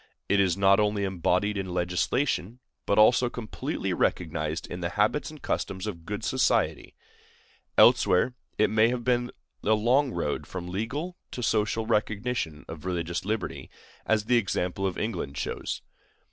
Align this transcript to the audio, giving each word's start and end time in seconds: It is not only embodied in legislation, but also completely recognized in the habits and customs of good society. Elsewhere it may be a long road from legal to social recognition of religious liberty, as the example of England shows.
It 0.27 0.39
is 0.39 0.57
not 0.57 0.79
only 0.79 1.03
embodied 1.03 1.59
in 1.59 1.69
legislation, 1.69 2.59
but 2.87 2.97
also 2.97 3.29
completely 3.29 3.93
recognized 3.93 4.65
in 4.65 4.79
the 4.79 4.89
habits 4.89 5.29
and 5.29 5.39
customs 5.39 5.85
of 5.85 6.07
good 6.07 6.23
society. 6.23 6.95
Elsewhere 7.77 8.33
it 8.57 8.71
may 8.71 8.91
be 8.95 9.29
a 9.63 9.73
long 9.75 10.11
road 10.11 10.47
from 10.47 10.67
legal 10.69 11.17
to 11.29 11.43
social 11.43 11.85
recognition 11.85 12.65
of 12.67 12.83
religious 12.83 13.25
liberty, 13.25 13.69
as 14.03 14.25
the 14.25 14.37
example 14.37 14.87
of 14.87 14.97
England 14.97 15.37
shows. 15.37 15.83